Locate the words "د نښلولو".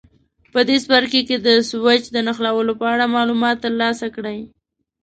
2.11-2.73